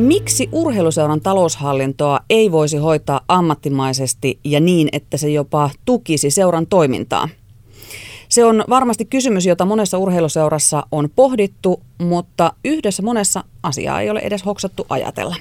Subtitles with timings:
[0.00, 7.28] Miksi urheiluseuran taloushallintoa ei voisi hoitaa ammattimaisesti ja niin, että se jopa tukisi seuran toimintaa?
[8.28, 14.20] Se on varmasti kysymys, jota monessa urheiluseurassa on pohdittu, mutta yhdessä monessa asiaa ei ole
[14.20, 15.36] edes hoksattu ajatella.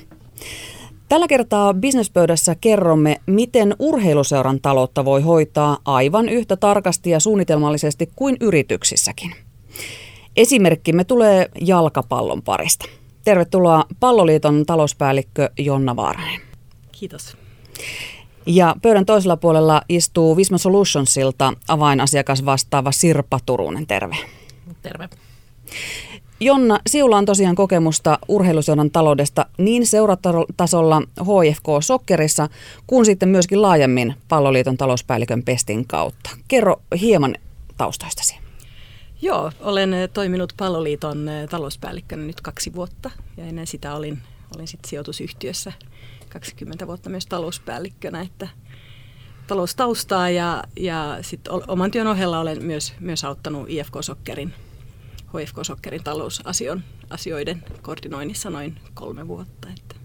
[1.09, 8.37] Tällä kertaa bisnespöydässä kerromme, miten urheiluseuran taloutta voi hoitaa aivan yhtä tarkasti ja suunnitelmallisesti kuin
[8.39, 9.31] yrityksissäkin.
[10.37, 12.85] Esimerkkimme tulee jalkapallon parista.
[13.29, 16.41] Tervetuloa Palloliiton talouspäällikkö Jonna Vaaranen.
[16.91, 17.37] Kiitos.
[18.45, 23.87] Ja pöydän toisella puolella istuu Visma Solutionsilta avainasiakas vastaava Sirpa Turunen.
[23.87, 24.15] Terve.
[24.81, 25.09] Terve.
[26.39, 32.49] Jonna, siulla on tosiaan kokemusta urheiluseuran taloudesta niin seuratasolla HFK Sokkerissa
[32.87, 36.29] kuin sitten myöskin laajemmin Palloliiton talouspäällikön Pestin kautta.
[36.47, 37.35] Kerro hieman
[37.77, 38.48] taustoistasi.
[39.21, 43.11] Joo, olen eh, toiminut Palloliiton eh, talouspäällikkönä nyt kaksi vuotta.
[43.37, 44.21] Ja ennen sitä olin,
[44.55, 45.73] olin sitten sijoitusyhtiössä
[46.29, 48.47] 20 vuotta myös talouspäällikkönä, että
[49.47, 54.53] taloustaustaa ja, ja sitten oman työn ohella olen myös, myös auttanut IFK Sokkerin,
[55.27, 59.95] HFK Sokkerin talousasioiden koordinoinnissa noin kolme vuotta, että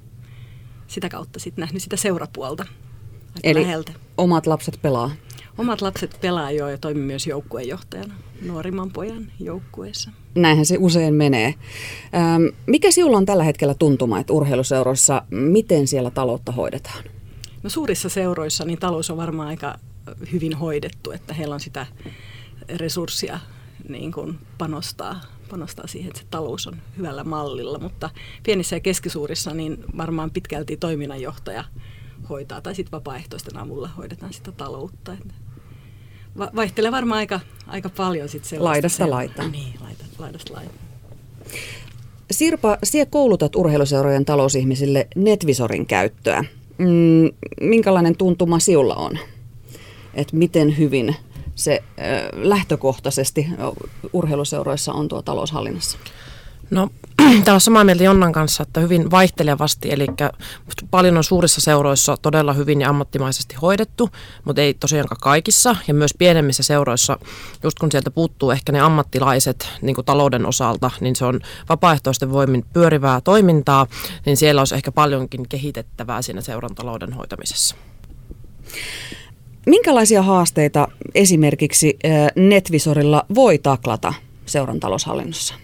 [0.87, 2.67] sitä kautta sitten nähnyt sitä seurapuolta
[3.43, 3.93] Eli läheltä.
[4.17, 5.11] omat lapset pelaa?
[5.59, 10.11] Omat lapset pelaa jo ja toimin myös joukkueenjohtajana nuorimman pojan joukkueessa.
[10.35, 11.55] Näinhän se usein menee.
[12.67, 17.05] Mikä sinulla on tällä hetkellä tuntuma, että urheiluseuroissa, miten siellä taloutta hoidetaan?
[17.63, 19.79] No suurissa seuroissa niin talous on varmaan aika
[20.33, 21.87] hyvin hoidettu, että heillä on sitä
[22.77, 23.41] resurssia
[23.89, 28.11] niin kuin panostaa, panostaa siihen, että se talous on hyvällä mallilla, mutta
[28.43, 31.65] pienissä ja keskisuurissa niin varmaan pitkälti toiminnanjohtaja
[32.29, 35.13] hoitaa tai sitten vapaaehtoisten avulla hoidetaan sitä taloutta.
[35.13, 35.35] Että
[36.39, 38.71] va- vaihtelee varmaan aika, aika paljon sitten sellaista.
[38.71, 39.53] Laidasta laitaan.
[39.53, 40.79] Niin, laita, laidasta laitaan.
[42.31, 46.45] Sirpa, sinä koulutat urheiluseurojen talousihmisille Netvisorin käyttöä.
[46.79, 49.19] Mm, minkälainen tuntuma siulla on?
[50.15, 51.17] Että miten hyvin
[51.55, 53.47] se äh, lähtökohtaisesti
[54.13, 55.99] urheiluseuroissa on tuo taloushallinnassa?
[56.71, 60.07] No, täällä on samaa mieltä Jonnan kanssa, että hyvin vaihtelevasti, eli
[60.91, 64.11] paljon on suurissa seuroissa todella hyvin ja ammattimaisesti hoidettu,
[64.45, 65.77] mutta ei tosiaankaan kaikissa.
[65.89, 67.19] Ja myös pienemmissä seuroissa,
[67.63, 72.33] just kun sieltä puuttuu ehkä ne ammattilaiset niin kuin talouden osalta, niin se on vapaaehtoisten
[72.33, 73.87] voimin pyörivää toimintaa,
[74.27, 77.77] niin siellä olisi ehkä paljonkin kehitettävää siinä seuran talouden hoitamisessa.
[79.67, 81.99] Minkälaisia haasteita esimerkiksi
[82.37, 84.15] Netvisorilla voi taklata
[84.47, 85.55] seuran taloushallinnossa?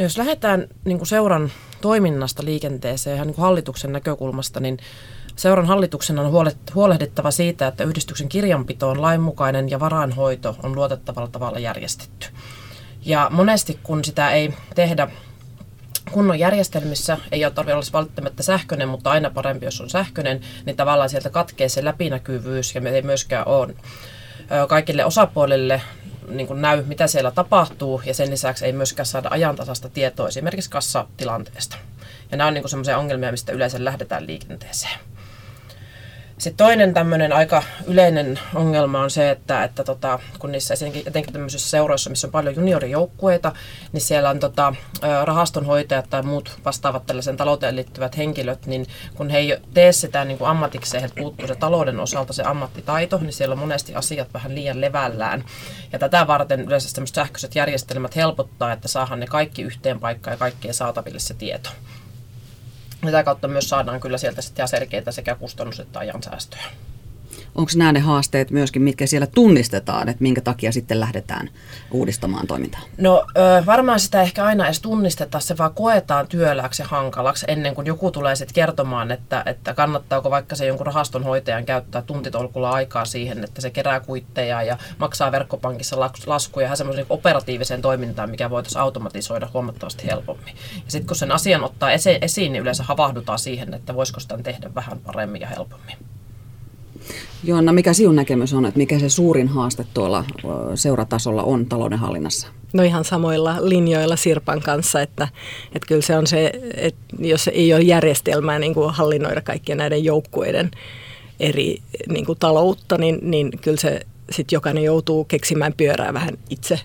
[0.00, 4.78] No jos lähdetään niin kuin seuran toiminnasta liikenteeseen ihan niin kuin hallituksen näkökulmasta, niin
[5.36, 6.32] Seuran hallituksen on
[6.74, 12.26] huolehdittava siitä, että yhdistyksen kirjanpito on lainmukainen ja varainhoito on luotettavalla tavalla järjestetty.
[13.02, 15.08] Ja monesti kun sitä ei tehdä
[16.12, 20.76] kunnon järjestelmissä, ei ole tarvitse olla välttämättä sähköinen, mutta aina parempi, jos on sähköinen, niin
[20.76, 23.74] tavallaan sieltä katkee se läpinäkyvyys ja me ei myöskään ole
[24.68, 25.82] kaikille osapuolille
[26.30, 30.70] niin kuin näy, mitä siellä tapahtuu, ja sen lisäksi ei myöskään saada ajantasasta tietoa esimerkiksi
[30.70, 31.76] kassatilanteesta.
[32.30, 34.98] Ja nämä on niin semmoisia ongelmia, mistä yleensä lähdetään liikenteeseen.
[36.40, 41.32] Sitten toinen tämmöinen aika yleinen ongelma on se, että, että tota, kun niissä etenkin, etenkin
[41.32, 43.52] tämmöisissä seuroissa, missä on paljon juniorijoukkueita,
[43.92, 44.74] niin siellä on tota,
[45.24, 50.38] rahastonhoitajat tai muut vastaavat tällaisen talouteen liittyvät henkilöt, niin kun he ei tee sitä niin
[50.38, 54.54] kuin ammatikseen, että puuttuu se talouden osalta se ammattitaito, niin siellä on monesti asiat vähän
[54.54, 55.44] liian levällään.
[55.92, 60.74] Ja tätä varten yleensä sähköiset järjestelmät helpottaa, että saadaan ne kaikki yhteen paikkaan ja kaikkien
[60.74, 61.70] saataville se tieto.
[63.04, 66.64] Tätä kautta myös saadaan kyllä sieltä sitten selkeitä sekä kustannus- että ajansäästöjä.
[67.54, 71.50] Onko nämä ne haasteet myöskin, mitkä siellä tunnistetaan, että minkä takia sitten lähdetään
[71.90, 72.80] uudistamaan toimintaa?
[72.98, 73.26] No
[73.66, 78.10] varmaan sitä ehkä aina edes tunnisteta, se vaan koetaan työlääksi ja hankalaksi ennen kuin joku
[78.10, 83.60] tulee sitten kertomaan, että, että kannattaako vaikka se jonkun rahastonhoitajan käyttää tuntitolkulla aikaa siihen, että
[83.60, 90.06] se kerää kuitteja ja maksaa verkkopankissa laskuja ja semmoisen operatiiviseen toimintaan, mikä voitaisiin automatisoida huomattavasti
[90.06, 90.54] helpommin.
[90.74, 91.90] Ja sitten kun sen asian ottaa
[92.20, 95.96] esiin, niin yleensä havahdutaan siihen, että voisiko sitä tehdä vähän paremmin ja helpommin.
[97.44, 100.24] Joanna, mikä sinun näkemys on, että mikä se suurin haaste tuolla
[100.74, 102.48] seuratasolla on taloudenhallinnassa?
[102.72, 105.28] No ihan samoilla linjoilla Sirpan kanssa, että,
[105.66, 110.04] että kyllä se on se, että jos ei ole järjestelmää niin kuin hallinnoida kaikkien näiden
[110.04, 110.70] joukkueiden
[111.40, 111.78] eri
[112.08, 114.00] niin kuin taloutta, niin, niin kyllä se
[114.30, 116.80] sitten jokainen joutuu keksimään pyörää vähän itse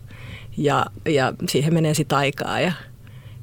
[0.57, 2.71] ja, ja siihen menee sitten aikaa ja,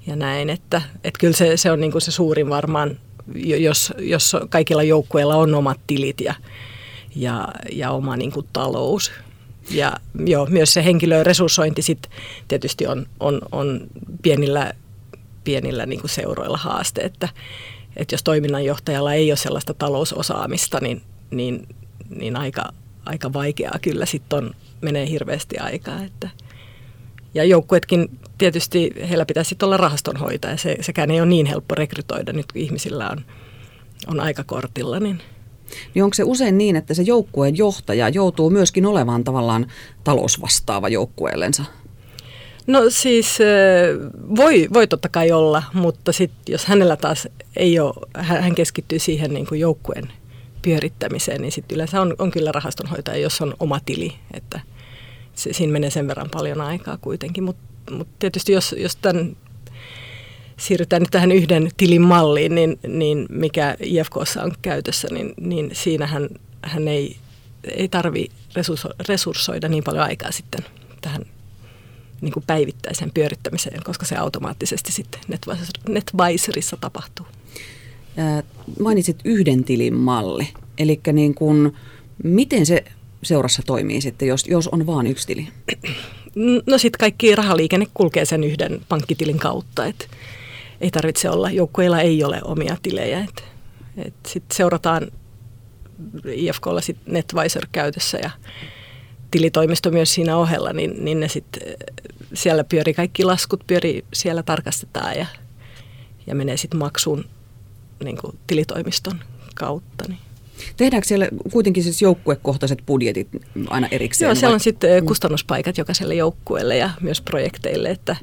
[0.06, 2.98] ja näin, että, että kyllä se, se on niin kuin se suurin varmaan,
[3.34, 6.34] jos, jos kaikilla joukkueilla on omat tilit ja,
[7.16, 9.12] ja, ja oma niin kuin, talous.
[9.70, 9.92] Ja
[10.26, 12.10] joo, myös se henkilöresurssointi sit
[12.48, 13.80] tietysti on, on, on
[14.22, 14.72] pienillä
[15.44, 17.28] pienillä niin kuin seuroilla haaste, että,
[17.96, 21.68] että jos toiminnanjohtajalla ei ole sellaista talousosaamista, niin, niin,
[22.16, 22.72] niin aika,
[23.04, 24.50] aika vaikeaa kyllä sitten on,
[24.80, 26.02] menee hirveästi aikaa.
[26.02, 26.30] Että.
[27.34, 32.52] Ja joukkuetkin tietysti, heillä pitäisi olla rahastonhoitaja, se, sekään ei ole niin helppo rekrytoida nyt
[32.52, 33.24] kun ihmisillä on,
[34.06, 35.22] on aika kortilla, niin–
[35.94, 39.66] niin onko se usein niin, että se joukkueen johtaja joutuu myöskin olemaan tavallaan
[40.04, 41.64] talousvastaava joukkueellensa?
[42.66, 43.38] No siis
[44.36, 49.34] voi, voi totta kai olla, mutta sit, jos hänellä taas ei ole, hän keskittyy siihen
[49.34, 50.12] niin kuin joukkueen
[50.62, 54.60] pyörittämiseen, niin sitten yleensä on, on kyllä rahastonhoitaja, jos on oma tili, että
[55.34, 59.36] se, siinä menee sen verran paljon aikaa kuitenkin, mutta mut tietysti jos, jos tämän
[60.62, 66.28] siirrytään nyt tähän yhden tilin malliin, niin, niin mikä IFKssa on käytössä, niin, niin siinähän
[66.62, 67.16] hän ei,
[67.76, 68.28] ei tarvi
[69.08, 70.64] resurssoida niin paljon aikaa sitten
[71.00, 71.22] tähän
[72.20, 75.20] niin kuin päivittäiseen pyörittämiseen, koska se automaattisesti sitten
[75.88, 77.26] NetVisorissa tapahtuu.
[78.80, 80.48] mainitsit yhden tilin malli,
[80.78, 81.76] eli niin kuin,
[82.24, 82.84] miten se
[83.22, 85.48] seurassa toimii sitten, jos, jos on vain yksi tili?
[86.66, 90.04] No sitten kaikki rahaliikenne kulkee sen yhden pankkitilin kautta, että
[90.82, 93.20] ei tarvitse olla, joukkueilla ei ole omia tilejä.
[93.20, 93.44] Et,
[93.96, 95.10] et sit seurataan
[96.24, 98.30] IFKlla sit NetVisor käytössä ja
[99.30, 101.44] tilitoimisto myös siinä ohella, niin, niin ne sit,
[102.34, 105.26] siellä pyörii kaikki laskut, pyörii, siellä tarkastetaan ja,
[106.26, 107.24] ja menee sitten maksuun
[108.04, 109.20] niin kuin tilitoimiston
[109.54, 110.04] kautta.
[110.08, 110.18] Niin.
[110.76, 113.28] Tehdäänkö siellä kuitenkin siis joukkuekohtaiset budjetit
[113.70, 114.26] aina erikseen?
[114.28, 118.16] Joo, siellä on sitten kustannuspaikat jokaiselle joukkueelle ja myös projekteille, että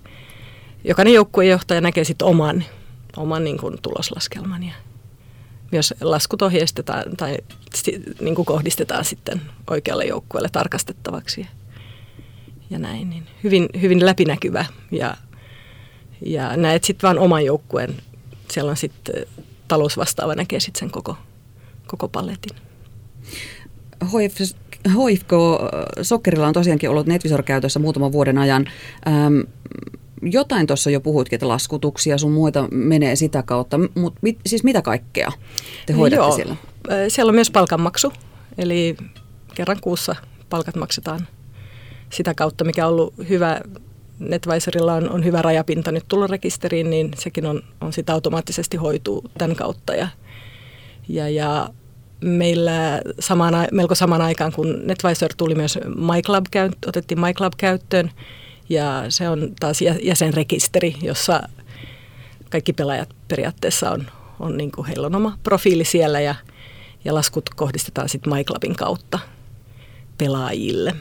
[0.83, 2.63] jokainen joukkuejohtaja näkee sitten oman,
[3.17, 4.73] oman niin kuin tuloslaskelman ja
[5.71, 7.37] myös laskut ohjeistetaan tai
[8.21, 11.47] niin kuin kohdistetaan sitten oikealle joukkueelle tarkastettavaksi
[12.69, 13.09] ja, näin.
[13.09, 15.17] Niin hyvin, hyvin läpinäkyvä ja,
[16.25, 17.95] ja näet sitten vaan oman joukkueen.
[18.51, 19.25] Siellä on sitten
[19.67, 21.17] talousvastaava näkee sitten sen koko,
[21.87, 22.57] koko paletin.
[25.09, 25.29] HIFK
[26.01, 28.65] Sokkerilla on tosiaankin ollut Netvisor käytössä muutaman vuoden ajan.
[30.21, 34.81] Jotain tuossa jo puhuitkin, että laskutuksia sun muita menee sitä kautta, mutta mit, siis mitä
[34.81, 35.31] kaikkea
[35.85, 36.35] te hoidatte Joo.
[36.35, 36.55] siellä?
[37.07, 38.13] Siellä on myös palkanmaksu,
[38.57, 38.97] eli
[39.55, 40.15] kerran kuussa
[40.49, 41.27] palkat maksetaan
[42.09, 43.61] sitä kautta, mikä on ollut hyvä.
[44.19, 49.55] NetVisorilla on, on hyvä rajapinta nyt tulorekisteriin, niin sekin on, on sitä automaattisesti hoituu tämän
[49.55, 49.95] kautta.
[49.95, 50.07] Ja,
[51.09, 51.69] ja, ja
[52.21, 56.45] meillä samaan, melko samaan aikaan, kun NetVisor tuli myös MyClub,
[56.87, 58.11] otettiin MyClub käyttöön,
[58.69, 61.41] ja se on taas jäsenrekisteri, jossa
[62.49, 64.07] kaikki pelaajat periaatteessa on,
[64.39, 66.35] on niin kuin heillä on oma profiili siellä ja,
[67.05, 69.19] ja laskut kohdistetaan sitten MyClubin kautta
[70.17, 70.95] pelaajille.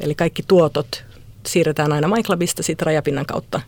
[0.00, 1.04] Eli kaikki tuotot
[1.46, 3.60] siirretään aina MyClubista sitten rajapinnan kautta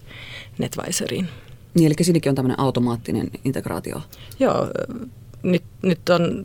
[0.58, 1.28] NetVisoriin.
[1.74, 4.02] Niin, eli siinäkin on tämmöinen automaattinen integraatio.
[4.38, 4.68] Joo,
[5.42, 6.44] nyt, nyt on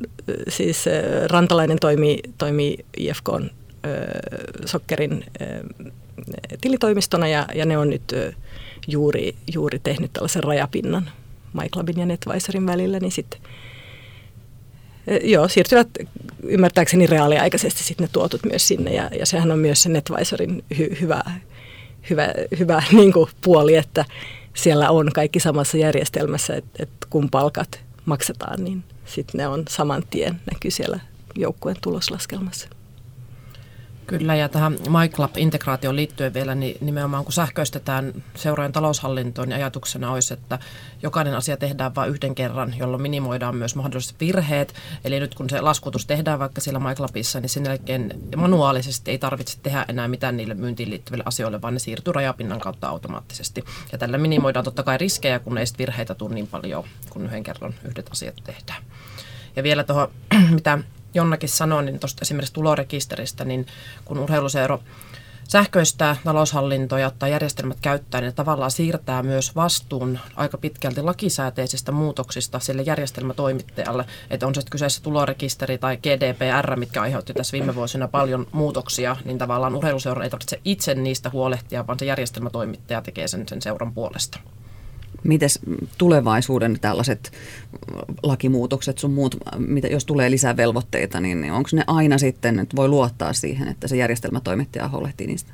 [0.49, 0.85] siis
[1.27, 3.29] Rantalainen toimii, toimii IFK
[4.65, 5.25] Sokkerin
[6.61, 8.13] tilitoimistona ja, ja ne on nyt
[8.87, 11.09] juuri, juuri tehnyt tällaisen rajapinnan
[11.53, 13.39] MyClubin ja NetVisorin välillä, niin sitten
[15.23, 15.87] Joo, siirtyvät
[16.43, 20.97] ymmärtääkseni reaaliaikaisesti sitten ne tuotot myös sinne ja, ja sehän on myös se NetVisorin hy,
[21.01, 21.21] hyvä,
[22.09, 24.05] hyvä, hyvä niin kuin puoli, että
[24.53, 30.03] siellä on kaikki samassa järjestelmässä, että, että kun palkat maksetaan, niin sitten ne on saman
[30.09, 30.99] tien näkyy siellä
[31.35, 32.69] joukkueen tuloslaskelmassa.
[34.07, 40.33] Kyllä, ja tähän MyClub-integraatioon liittyen vielä, niin nimenomaan kun sähköistetään seurojen taloushallintoon, niin ajatuksena olisi,
[40.33, 40.59] että
[41.03, 44.73] jokainen asia tehdään vain yhden kerran, jolloin minimoidaan myös mahdolliset virheet.
[45.05, 49.57] Eli nyt kun se laskutus tehdään vaikka siellä MyClubissa, niin sen jälkeen manuaalisesti ei tarvitse
[49.63, 53.63] tehdä enää mitään niille myyntiin liittyville asioille, vaan ne siirtyy rajapinnan kautta automaattisesti.
[53.91, 57.73] Ja tällä minimoidaan totta kai riskejä, kun ei virheitä tule niin paljon, kun yhden kerran
[57.83, 58.83] yhdet asiat tehdään.
[59.55, 60.07] Ja vielä tuohon,
[60.55, 60.77] mitä
[61.13, 63.65] Jonnakin sanoi, niin tuosta esimerkiksi tulorekisteristä, niin
[64.05, 64.79] kun urheiluseuro
[65.47, 72.59] sähköistää taloushallintoa ja ottaa järjestelmät käyttöön, niin tavallaan siirtää myös vastuun aika pitkälti lakisääteisistä muutoksista
[72.59, 74.05] sille järjestelmätoimittajalle.
[74.29, 79.37] Että on se kyseessä tulorekisteri tai GDPR, mitkä aiheutti tässä viime vuosina paljon muutoksia, niin
[79.37, 84.39] tavallaan urheiluseura ei tarvitse itse niistä huolehtia, vaan se järjestelmätoimittaja tekee sen, sen seuran puolesta.
[85.23, 85.59] Mites
[85.97, 87.31] tulevaisuuden tällaiset
[88.23, 92.75] lakimuutokset sun muut, mitä, jos tulee lisää velvoitteita, niin, niin onko ne aina sitten, että
[92.75, 95.53] voi luottaa siihen, että se järjestelmätoimittaja huolehtii niistä?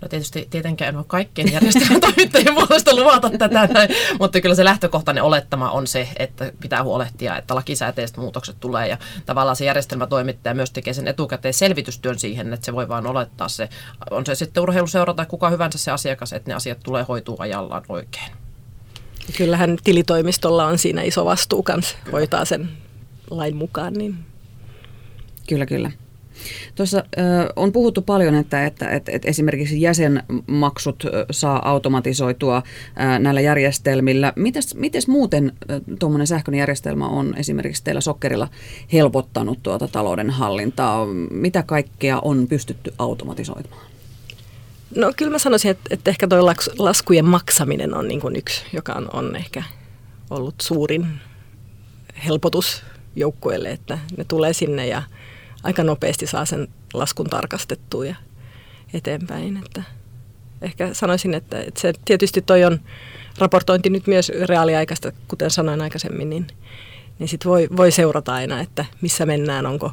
[0.00, 3.88] No tietysti tietenkään en voi kaikkien järjestelmätoimittajien puolesta luvata tätä, näin,
[4.20, 8.98] mutta kyllä se lähtökohtainen olettama on se, että pitää huolehtia, että lakisääteiset muutokset tulee ja
[9.26, 13.68] tavallaan se järjestelmätoimittaja myös tekee sen etukäteen selvitystyön siihen, että se voi vaan olettaa se,
[14.10, 17.82] on se sitten urheiluseura tai kuka hyvänsä se asiakas, että ne asiat tulee hoituu ajallaan
[17.88, 18.45] oikein.
[19.36, 22.68] Kyllähän tilitoimistolla on siinä iso vastuu kanssa hoitaa sen
[23.30, 23.92] lain mukaan.
[23.92, 24.14] Niin.
[25.48, 25.90] Kyllä, kyllä.
[26.74, 27.04] Tuossa
[27.56, 32.62] on puhuttu paljon, että, että, että, että esimerkiksi jäsenmaksut saa automatisoitua
[33.18, 34.32] näillä järjestelmillä.
[34.36, 35.52] Mites, mites muuten
[35.98, 38.48] tuommoinen sähköinen järjestelmä on esimerkiksi teillä Sokkerilla
[38.92, 41.06] helpottanut tuota talouden hallintaa?
[41.30, 43.86] Mitä kaikkea on pystytty automatisoimaan?
[44.96, 46.46] No kyllä mä sanoisin, että, että ehkä tuo
[46.78, 49.62] laskujen maksaminen on niin kuin yksi, joka on, on ehkä
[50.30, 51.06] ollut suurin
[52.26, 52.82] helpotus
[53.16, 55.02] joukkueelle, että ne tulee sinne ja
[55.62, 58.14] aika nopeasti saa sen laskun tarkastettua ja
[58.94, 59.56] eteenpäin.
[59.56, 59.82] Että
[60.62, 62.80] ehkä sanoisin, että, että se tietysti toi on
[63.38, 66.46] raportointi nyt myös reaaliaikaista, kuten sanoin aikaisemmin, niin,
[67.18, 69.92] niin sit voi, voi seurata aina, että missä mennään, onko,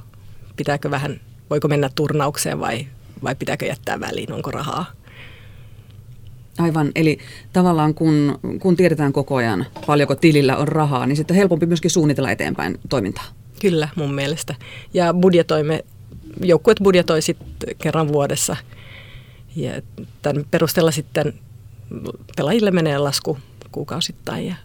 [0.56, 2.88] pitääkö vähän, voiko mennä turnaukseen vai
[3.24, 4.86] vai pitääkö jättää väliin, onko rahaa?
[6.58, 7.18] Aivan, eli
[7.54, 11.92] tavallaan kun, kun tiedetään koko ajan paljonko tilillä on rahaa, niin sitten on helpompi myöskin
[11.92, 13.26] suunnitella eteenpäin toimintaa.
[13.62, 14.56] Kyllä, mun mielestä.
[14.94, 15.86] Ja budjetoimme,
[16.42, 18.56] joukkueet budjetoi sitten kerran vuodessa.
[19.56, 19.82] Ja
[20.22, 21.34] tämän perusteella sitten
[22.36, 23.38] pelaajille menee lasku
[23.72, 24.56] kuukausittain ja,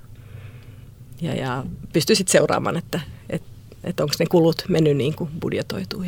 [1.21, 3.01] ja, ja pystyy sitten seuraamaan, että,
[3.31, 3.49] että,
[3.85, 6.03] että onko ne kulut mennyt niin kuin budjetoituu.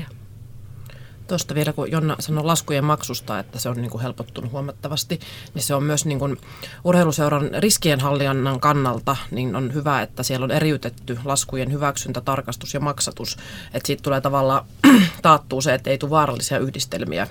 [1.31, 5.21] Tuosta vielä, kun Jonna sanoi laskujen maksusta, että se on niin kuin helpottunut huomattavasti,
[5.55, 6.37] niin se on myös niin kuin
[6.85, 13.37] urheiluseuran riskienhallinnan kannalta, niin on hyvä, että siellä on eriytetty laskujen hyväksyntä, tarkastus ja maksatus.
[13.75, 14.65] Että siitä tulee tavallaan
[15.23, 17.27] taattuu se, että ei tule vaarallisia yhdistelmiä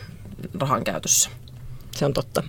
[0.60, 1.30] rahan käytössä.
[1.96, 2.44] Se on totta.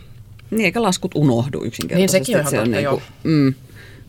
[0.51, 2.19] Niin, eikä laskut unohdu yksinkertaisesti.
[2.19, 3.55] Niin, sekin on ihan se totta, on niin kuin, mm,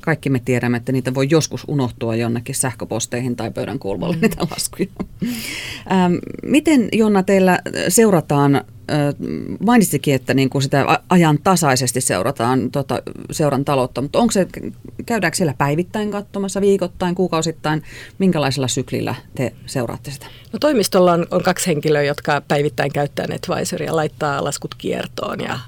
[0.02, 4.22] kaikki me tiedämme, että niitä voi joskus unohtua jonnekin sähköposteihin tai pöydän kulmalle mm.
[4.22, 4.88] niitä laskuja.
[5.92, 8.64] Ähm, miten Jonna teillä seurataan, äh,
[9.66, 14.48] mainitsikin, että niin kuin sitä ajan tasaisesti seurataan tota, seuran taloutta, mutta onko se,
[15.06, 17.84] käydäänkö siellä päivittäin katsomassa, viikoittain, kuukausittain,
[18.20, 20.26] minkälaisella syklillä te seuraatte sitä?
[20.54, 25.60] No toimistolla on, on kaksi henkilöä, jotka päivittäin käyttää NetVisoria, laittaa laskut kiertoon ja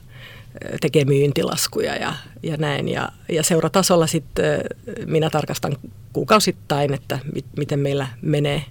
[0.81, 2.89] tekee myyntilaskuja ja, ja näin.
[2.89, 4.61] Ja, ja seuratasolla sitten
[5.05, 5.77] minä tarkastan
[6.13, 8.65] kuukausittain, että mit, miten meillä menee,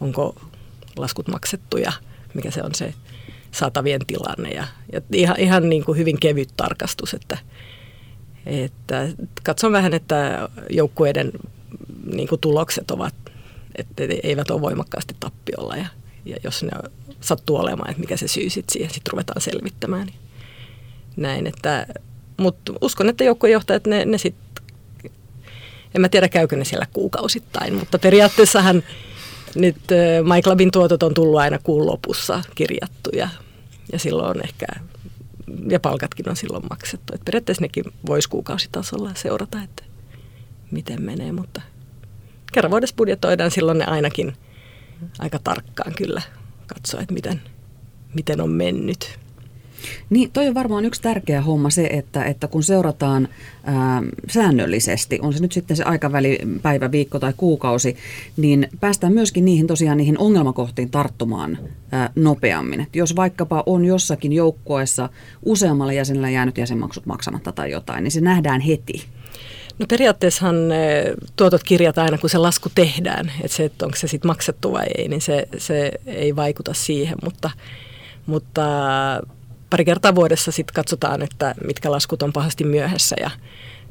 [0.00, 0.34] onko
[0.96, 1.92] laskut maksettu ja
[2.34, 2.94] mikä se on se
[3.52, 4.50] saatavien tilanne.
[4.50, 7.38] Ja, ja ihan, ihan niin kuin hyvin kevyt tarkastus, että,
[8.46, 9.08] että
[9.42, 11.32] katson vähän, että joukkueiden
[12.14, 13.14] niin kuin tulokset ovat,
[13.74, 15.86] että eivät ole voimakkaasti tappiolla ja,
[16.24, 16.70] ja jos ne
[17.20, 20.06] sattuu olemaan, että mikä se syy sitten siihen, sitten ruvetaan selvittämään.
[20.06, 20.25] Niin
[21.16, 21.86] näin, että,
[22.36, 24.64] mutta uskon, että joukkuejohtajat, ne, ne sitten,
[25.94, 28.82] en mä tiedä käykö ne siellä kuukausittain, mutta periaatteessahan
[29.54, 29.76] nyt
[30.34, 33.28] MyClubin tuotot on tullut aina kuun lopussa kirjattu ja,
[33.96, 34.66] silloin ehkä,
[35.70, 37.12] ja palkatkin on silloin maksettu.
[37.14, 39.82] Et periaatteessa nekin voisi kuukausitasolla seurata, että
[40.70, 41.60] miten menee, mutta
[42.52, 44.36] kerran vuodessa budjetoidaan silloin ne ainakin
[45.18, 46.22] aika tarkkaan kyllä
[46.66, 47.40] katsoa, että miten,
[48.14, 49.18] miten on mennyt.
[50.10, 53.28] Niin, toi on varmaan yksi tärkeä homma se, että, että kun seurataan
[53.64, 57.96] ää, säännöllisesti, on se nyt sitten se aikaväli, päivä, viikko tai kuukausi,
[58.36, 61.58] niin päästään myöskin niihin tosiaan niihin ongelmakohtiin tarttumaan
[61.92, 62.80] ää, nopeammin.
[62.80, 65.08] Et jos vaikkapa on jossakin joukkueessa
[65.44, 69.04] useammalle jäsenellä jäänyt jäsenmaksut maksamatta tai jotain, niin se nähdään heti.
[69.78, 70.56] No periaatteessahan
[71.36, 73.32] tuotot kirjataan aina, kun se lasku tehdään.
[73.40, 77.16] Että se, että onko se sitten maksettu vai ei, niin se, se ei vaikuta siihen,
[77.24, 77.50] mutta,
[78.26, 78.62] mutta
[79.70, 83.30] pari kertaa vuodessa sitten katsotaan, että mitkä laskut on pahasti myöhässä ja,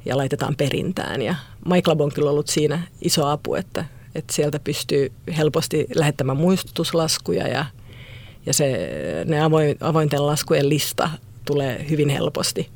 [0.06, 1.22] ja laitetaan perintään.
[1.22, 7.48] Ja MyClub on kyllä ollut siinä iso apu, että, että sieltä pystyy helposti lähettämään muistutuslaskuja
[7.48, 7.66] ja,
[8.46, 8.90] ja se,
[9.26, 11.10] ne avoin, avointen laskujen lista
[11.46, 12.70] tulee hyvin helposti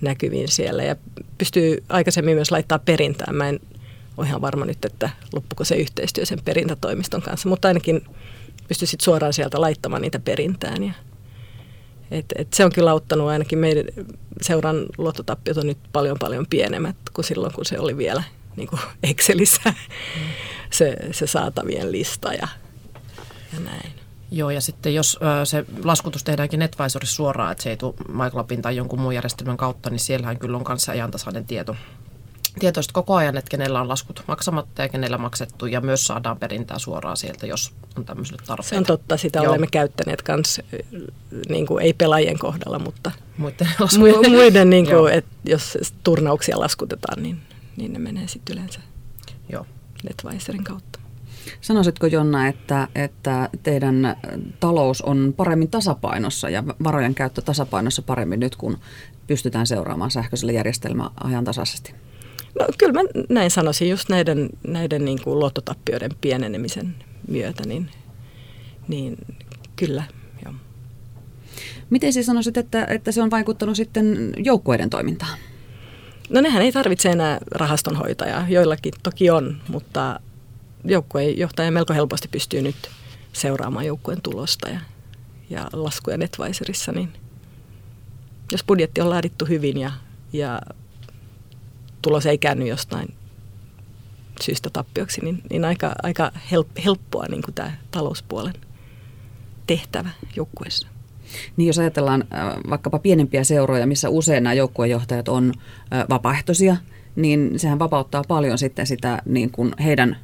[0.00, 0.96] näkyviin siellä ja
[1.38, 3.34] pystyy aikaisemmin myös laittaa perintään.
[3.34, 3.60] Mä en
[4.16, 8.04] ole ihan varma nyt, että loppuko se yhteistyö sen perintätoimiston kanssa, mutta ainakin
[8.68, 10.92] pystyy sitten suoraan sieltä laittamaan niitä perintään ja,
[12.10, 13.84] et, et se on kyllä auttanut ainakin meidän
[14.42, 18.22] seuran luottotappiot on nyt paljon paljon pienemmät kuin silloin, kun se oli vielä
[18.56, 20.22] niin kuin Excelissä mm.
[20.70, 22.48] se, se saatavien lista ja,
[23.52, 23.92] ja näin.
[24.32, 28.62] Joo, ja sitten jos ö, se laskutus tehdäänkin NetVisorissa suoraan, että se ei tule MyClubin
[28.62, 31.76] tai jonkun muun järjestelmän kautta, niin siellähän kyllä on kanssa ajantasainen tieto
[32.58, 36.78] tietoista koko ajan, että kenellä on laskut maksamatta ja kenellä maksettu ja myös saadaan perintää
[36.78, 38.68] suoraan sieltä, jos on tämmöiselle tarpeita.
[38.68, 39.48] Se on totta, sitä Joo.
[39.48, 40.60] olemme käyttäneet myös,
[41.48, 43.68] niin kuin, ei pelaajien kohdalla, mutta muiden,
[44.30, 47.40] muiden niin kuin, että jos turnauksia laskutetaan, niin,
[47.76, 48.80] niin ne menee sitten yleensä
[49.52, 49.66] Joo.
[50.04, 51.00] NetVisorin kautta.
[51.60, 54.16] Sanoisitko Jonna, että, että teidän
[54.60, 58.78] talous on paremmin tasapainossa ja varojen käyttö tasapainossa paremmin nyt, kun
[59.26, 61.94] pystytään seuraamaan sähköisellä järjestelmällä ajantasaisesti?
[62.58, 66.94] No kyllä mä näin sanoisin, just näiden, näiden niin kuin luottotappioiden pienenemisen
[67.28, 67.90] myötä, niin,
[68.88, 69.16] niin
[69.76, 70.04] kyllä,
[70.44, 70.54] joo.
[71.90, 75.38] Miten siis sanoisit, että, että se on vaikuttanut sitten joukkueiden toimintaan?
[76.30, 80.20] No nehän ei tarvitse enää rahastonhoitajaa, joillakin toki on, mutta
[80.84, 82.76] joukkueen johtaja melko helposti pystyy nyt
[83.32, 84.80] seuraamaan joukkueen tulosta ja,
[85.50, 87.12] ja laskuja Netvisorissa, niin
[88.52, 89.92] jos budjetti on laadittu hyvin ja,
[90.32, 90.60] ja
[92.02, 93.14] tulos ei käänny jostain
[94.42, 96.32] syystä tappioksi, niin, niin aika, aika
[96.84, 98.54] helppoa niin kuin tämä talouspuolen
[99.66, 100.88] tehtävä joukkueessa.
[101.56, 105.52] Niin jos ajatellaan äh, vaikkapa pienempiä seuroja, missä usein nämä joukkuejohtajat on
[105.92, 106.76] äh, vapaaehtoisia,
[107.16, 110.16] niin sehän vapauttaa paljon sitten sitä niin kuin heidän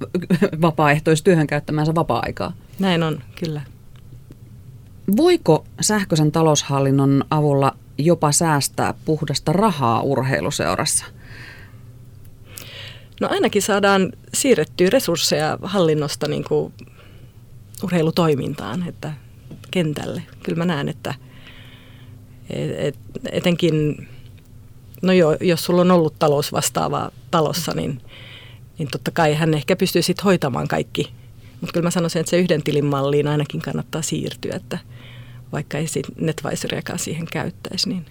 [0.62, 2.52] vapaaehtoistyöhön käyttämänsä vapaa-aikaa.
[2.78, 3.62] Näin on, kyllä.
[5.16, 11.04] Voiko sähköisen taloushallinnon avulla jopa säästää puhdasta rahaa urheiluseurassa?
[13.20, 16.72] No ainakin saadaan siirrettyä resursseja hallinnosta niin kuin
[17.82, 19.12] urheilutoimintaan, että
[19.70, 20.22] kentälle.
[20.42, 21.14] Kyllä mä näen, että
[22.50, 22.96] et,
[23.30, 24.08] etenkin,
[25.02, 28.02] no joo, jos sulla on ollut talousvastaava talossa, niin,
[28.78, 31.12] niin totta kai hän ehkä pystyy sitten hoitamaan kaikki.
[31.60, 34.78] Mutta kyllä mä sanoisin, että se yhden tilin malliin ainakin kannattaa siirtyä, että
[35.52, 35.86] vaikka ei
[36.20, 38.06] NetVisoriakaan siihen käyttäisi, niin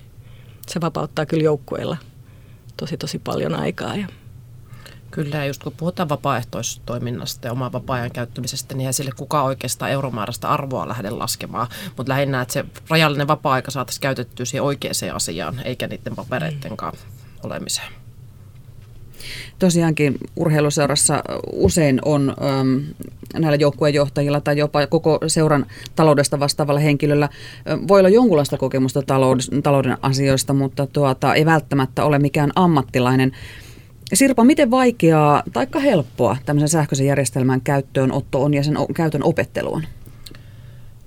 [0.67, 1.97] se vapauttaa kyllä joukkueilla
[2.77, 4.07] tosi tosi paljon aikaa ja
[5.15, 10.49] Kyllä, just kun puhutaan vapaaehtoistoiminnasta ja oman vapaa-ajan käyttämisestä, niin eihän sille kukaan oikeastaan euromääräistä
[10.49, 11.67] arvoa lähde laskemaan.
[11.97, 17.05] Mutta lähinnä, että se rajallinen vapaa-aika saataisiin käytettyä siihen oikeaan asiaan, eikä niiden papereiden kanssa
[17.43, 17.87] olemiseen.
[19.59, 22.83] Tosiaankin urheiluseurassa usein on äm,
[23.33, 27.29] näillä joukkueenjohtajilla tai jopa koko seuran taloudesta vastaavalla henkilöllä
[27.87, 33.31] voi olla jonkunlaista kokemusta talouden, talouden asioista, mutta tuota, ei välttämättä ole mikään ammattilainen.
[34.13, 39.83] Sirpa, miten vaikeaa tai helppoa tämmöisen sähköisen järjestelmän käyttöönotto on ja sen käytön opettelu on?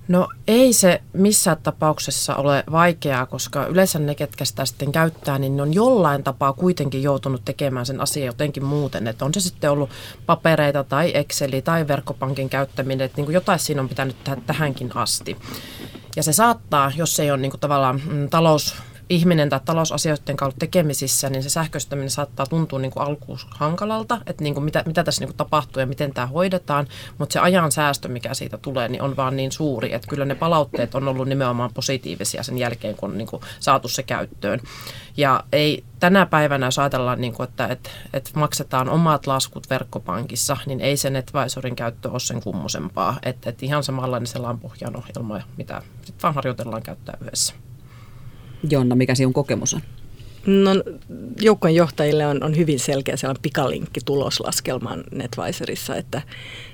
[0.07, 5.57] No ei se missään tapauksessa ole vaikeaa, koska yleensä ne, ketkä sitä sitten käyttää, niin
[5.57, 9.07] ne on jollain tapaa kuitenkin joutunut tekemään sen asian jotenkin muuten.
[9.07, 9.89] Että on se sitten ollut
[10.25, 14.91] papereita tai Exceli tai verkkopankin käyttäminen, että niin kuin jotain siinä on pitänyt tehdä tähänkin
[14.95, 15.37] asti.
[16.15, 18.75] Ja se saattaa, jos ei ole niin kuin tavallaan mm, talous
[19.09, 24.43] ihminen tai talousasioiden kautta tekemisissä, niin se sähköistäminen saattaa tuntua niin kuin alkuun hankalalta, että
[24.43, 27.71] niin kuin mitä, mitä tässä niin kuin tapahtuu ja miten tämä hoidetaan, mutta se ajan
[27.71, 31.27] säästö, mikä siitä tulee, niin on vaan niin suuri, että kyllä ne palautteet on ollut
[31.27, 34.59] nimenomaan positiivisia sen jälkeen, kun on niin kuin saatu se käyttöön.
[35.17, 40.57] Ja ei tänä päivänä, jos ajatellaan, niin kuin, että, että, että maksetaan omat laskut verkkopankissa,
[40.65, 43.19] niin ei sen advisorin käyttö ole sen kummosempaa.
[43.23, 47.53] Että, että ihan samanlainen sellainen pohjan ohjelma, mitä sitten vaan harjoitellaan käyttää yhdessä.
[48.69, 49.81] Jonna, mikä sinun kokemus on?
[50.45, 50.71] No,
[51.41, 56.21] joukkojen johtajille on, on hyvin selkeä sellainen pikalinkki tuloslaskelman NetVisorissa, että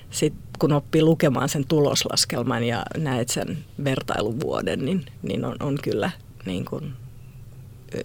[0.10, 6.12] sit kun oppii lukemaan sen tuloslaskelman ja näet sen vertailuvuoden, niin, niin on, on kyllä
[6.46, 6.94] niin kuin,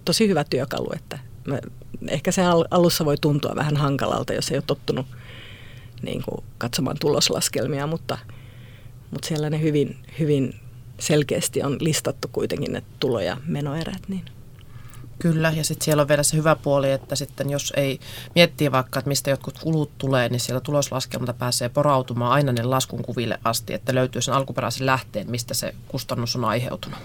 [0.05, 0.91] tosi hyvä työkalu.
[0.95, 1.61] Että me,
[2.07, 2.41] ehkä se
[2.71, 5.05] alussa voi tuntua vähän hankalalta, jos ei ole tottunut
[6.01, 8.17] niin kuin, katsomaan tuloslaskelmia, mutta,
[9.11, 10.53] mutta siellä ne hyvin, hyvin
[11.01, 14.01] selkeästi on listattu kuitenkin ne tulo- ja menoerät.
[14.07, 14.25] Niin.
[15.19, 17.99] Kyllä, ja sitten siellä on vielä se hyvä puoli, että sitten jos ei
[18.35, 23.03] miettii vaikka, että mistä jotkut kulut tulee, niin siellä tuloslaskelmalta pääsee porautumaan aina ne laskun
[23.03, 26.99] kuville asti, että löytyy sen alkuperäisen lähteen, mistä se kustannus on aiheutunut.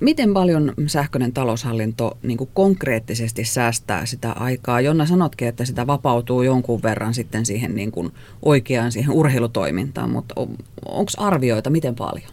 [0.00, 4.80] Miten paljon sähköinen taloushallinto niin kuin konkreettisesti säästää sitä aikaa?
[4.80, 10.34] Jonna, sanotkin, että sitä vapautuu jonkun verran sitten siihen niin kuin oikeaan siihen urheilutoimintaan, mutta
[10.36, 10.48] on,
[10.84, 12.30] onko arvioita miten paljon?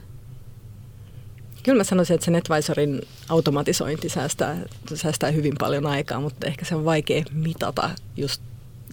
[1.63, 4.57] Kyllä mä sanoisin, että se NetVisorin automatisointi säästää,
[4.93, 8.41] säästää hyvin paljon aikaa, mutta ehkä se on vaikea mitata just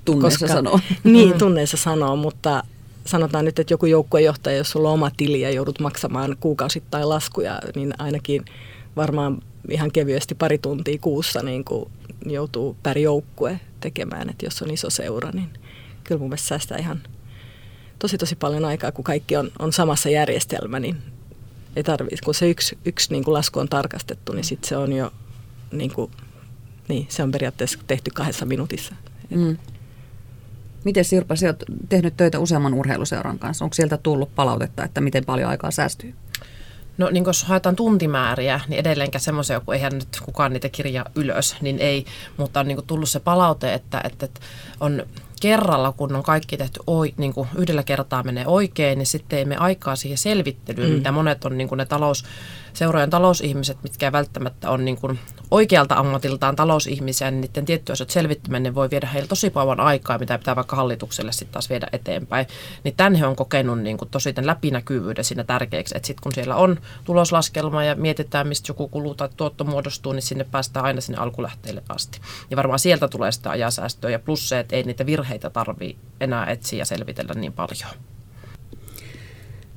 [0.04, 0.80] tunneissa koska, sanoo.
[1.04, 2.64] Niin, tunneissa sanoo, mutta
[3.11, 7.61] sanotaan nyt, että joku joukkuejohtaja, jos sulla on oma tili ja joudut maksamaan kuukausittain laskuja,
[7.75, 8.44] niin ainakin
[8.96, 11.90] varmaan ihan kevyesti pari tuntia kuussa niin kuin
[12.27, 15.49] joutuu per joukkue tekemään, että jos on iso seura, niin
[16.05, 17.03] kyllä mun mielestä säästää ihan
[17.99, 20.96] tosi tosi paljon aikaa, kun kaikki on, on samassa järjestelmä, niin
[21.77, 24.92] ei tarvitse, kun se yksi, yksi niin kuin lasku on tarkastettu, niin sitten se on
[24.92, 25.12] jo
[25.73, 26.11] niin kuin,
[26.88, 28.94] niin, se on periaatteessa tehty kahdessa minuutissa.
[29.31, 29.57] Mm.
[30.85, 33.64] Miten Sirpa, sinä olet tehnyt töitä useamman urheiluseuran kanssa.
[33.64, 36.14] Onko sieltä tullut palautetta, että miten paljon aikaa säästyy?
[36.99, 41.57] No niin jos haetaan tuntimääriä, niin edelleenkään semmoisia, kun eihän nyt kukaan niitä kirjaa ylös,
[41.61, 42.05] niin ei.
[42.37, 44.40] Mutta on niin tullut se palaute, että, että, että
[44.81, 45.03] on
[45.40, 49.45] kerralla, kun on kaikki tehty oi, niin kuin yhdellä kertaa menee oikein, niin sitten ei
[49.45, 50.95] me aikaa siihen selvittelyyn, mm.
[50.95, 52.25] mitä monet on niin kuin ne talous,
[52.72, 55.18] seurojen talousihmiset, mitkä välttämättä on niin kuin
[55.50, 60.38] oikealta ammatiltaan talousihmisiä, niin niiden tiettyjä asioita selvittäminen voi viedä heille tosi paljon aikaa, mitä
[60.38, 62.46] pitää vaikka hallitukselle sitten taas viedä eteenpäin.
[62.85, 66.56] Niin tämän he on kokenut niin kuin tosi läpinäkyvyyden siinä tärkeäksi, että sitten kun siellä
[66.56, 71.18] on tuloslaskelma ja mietitään, mistä joku kulu tai tuotto muodostuu, niin sinne päästään aina sinne
[71.18, 72.20] alkulähteille asti.
[72.50, 76.46] Ja varmaan sieltä tulee sitä ajasäästöä ja plus se, että ei niitä virheitä tarvii enää
[76.46, 77.90] etsiä ja selvitellä niin paljon.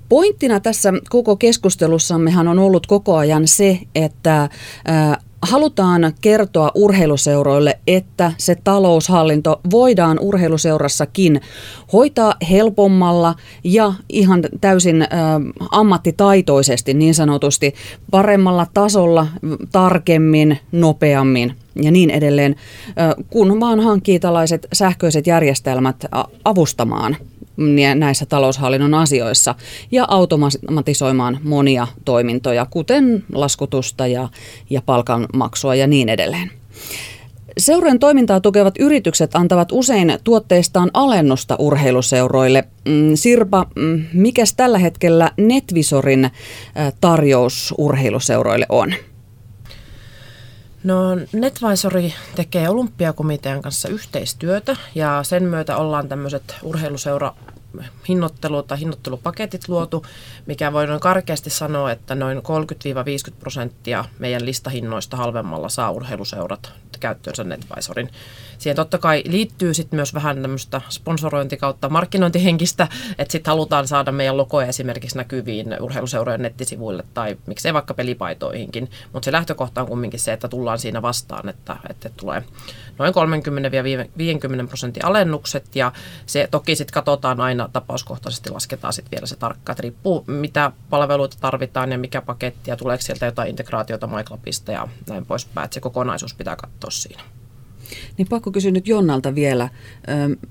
[0.10, 4.50] Pointtina tässä koko keskustelussammehan on ollut koko ajan se, että
[5.42, 11.42] halutaan kertoa urheiluseuroille, että se taloushallinto voidaan urheiluseurassakin
[11.94, 15.08] hoitaa helpommalla ja ihan täysin
[15.72, 17.74] ammattitaitoisesti niin sanotusti
[18.12, 19.28] paremmalla tasolla,
[19.72, 22.56] tarkemmin, nopeammin ja niin edelleen,
[23.30, 26.06] kun vaan hankkii tällaiset sähköiset järjestelmät
[26.46, 27.18] avustamaan
[27.96, 29.56] näissä taloushallinnon asioissa
[29.92, 34.30] ja automatisoimaan monia toimintoja, kuten laskutusta ja,
[34.70, 36.52] ja palkanmaksua ja niin edelleen.
[37.58, 42.64] Seurojen toimintaa tukevat yritykset antavat usein tuotteistaan alennusta urheiluseuroille.
[42.88, 46.30] Mm, Sirpa, mm, mikäs tällä hetkellä Netvisorin
[47.02, 48.94] tarjous urheiluseuroille on?
[50.84, 57.34] No Netvisori tekee olympiakomitean kanssa yhteistyötä ja sen myötä ollaan tämmöiset urheiluseura
[58.10, 60.06] hinnoittelu- tai hinnoittelupaketit luotu,
[60.46, 62.42] mikä voi noin karkeasti sanoa, että noin 30-50
[63.40, 68.10] prosenttia meidän listahinnoista halvemmalla saa urheiluseurat käyttöönsä Netvisorin.
[68.58, 72.88] Siihen totta kai liittyy sitten myös vähän tämmöistä sponsorointi kautta markkinointihenkistä,
[73.18, 78.90] että sitten halutaan saada meidän logoja esimerkiksi näkyviin urheiluseurojen nettisivuille tai miksei vaikka pelipaitoihinkin.
[79.14, 82.44] Mutta se lähtökohta on kumminkin se, että tullaan siinä vastaan, että, että tulee
[83.00, 83.14] noin
[84.66, 85.92] 30-50 prosentin alennukset ja
[86.26, 91.38] se toki sitten katsotaan aina tapauskohtaisesti, lasketaan sitten vielä se tarkka, että riippuu mitä palveluita
[91.42, 95.80] tarvitaan ja mikä paketti ja tuleeko sieltä jotain integraatiota MyClubista ja näin poispäin, että se
[95.80, 97.24] kokonaisuus pitää katsoa siinä.
[98.18, 99.70] Niin pakko kysyä nyt Jonnalta vielä,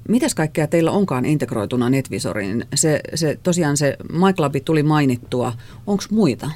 [0.09, 2.67] mitäs kaikkea teillä onkaan integroituna NetVisoriin?
[2.75, 5.53] Se, se, tosiaan se MyClub tuli mainittua,
[5.87, 6.51] onko muita?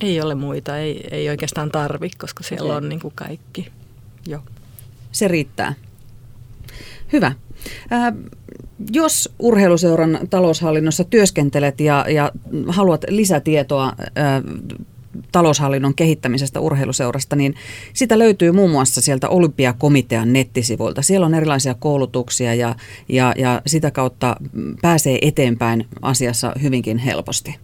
[0.00, 2.76] Ei ole muita, ei, ei oikeastaan tarvi, koska siellä okay.
[2.76, 3.68] on niin kuin kaikki
[4.26, 4.42] jo.
[5.12, 5.74] Se riittää.
[7.12, 7.32] Hyvä.
[7.92, 8.14] Äh,
[8.92, 12.32] jos urheiluseuran taloushallinnossa työskentelet ja, ja
[12.68, 14.42] haluat lisätietoa äh,
[15.32, 17.54] taloushallinnon kehittämisestä urheiluseurasta, niin
[17.92, 21.02] sitä löytyy muun muassa sieltä Olympiakomitean nettisivuilta.
[21.02, 22.74] Siellä on erilaisia koulutuksia ja,
[23.08, 24.36] ja, ja sitä kautta
[24.82, 27.56] pääsee eteenpäin asiassa hyvinkin helposti.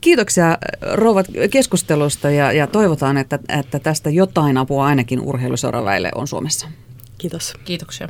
[0.00, 0.58] Kiitoksia
[0.92, 6.68] rouvat keskustelusta ja, ja toivotaan, että, että tästä jotain apua ainakin urheiluseuraväille on Suomessa.
[7.18, 7.54] Kiitos.
[7.64, 8.08] Kiitoksia.